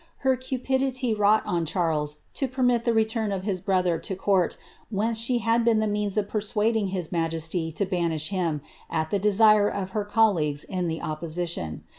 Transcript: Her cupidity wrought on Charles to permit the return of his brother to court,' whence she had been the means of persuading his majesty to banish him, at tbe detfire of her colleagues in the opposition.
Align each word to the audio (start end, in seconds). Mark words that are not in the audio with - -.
Her 0.25 0.35
cupidity 0.35 1.13
wrought 1.13 1.43
on 1.45 1.63
Charles 1.63 2.21
to 2.33 2.47
permit 2.47 2.85
the 2.85 2.91
return 2.91 3.31
of 3.31 3.43
his 3.43 3.61
brother 3.61 3.99
to 3.99 4.15
court,' 4.15 4.57
whence 4.89 5.19
she 5.19 5.37
had 5.37 5.63
been 5.63 5.77
the 5.77 5.85
means 5.85 6.17
of 6.17 6.27
persuading 6.27 6.87
his 6.87 7.11
majesty 7.11 7.71
to 7.73 7.85
banish 7.85 8.29
him, 8.29 8.61
at 8.89 9.11
tbe 9.11 9.21
detfire 9.21 9.71
of 9.71 9.91
her 9.91 10.03
colleagues 10.03 10.63
in 10.63 10.87
the 10.87 11.03
opposition. 11.03 11.83